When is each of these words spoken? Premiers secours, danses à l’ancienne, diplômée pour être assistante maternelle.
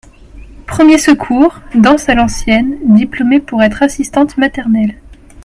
Premiers 0.65 0.97
secours, 0.97 1.59
danses 1.75 2.09
à 2.09 2.15
l’ancienne, 2.15 2.79
diplômée 2.95 3.39
pour 3.39 3.61
être 3.61 3.83
assistante 3.83 4.35
maternelle. 4.35 4.95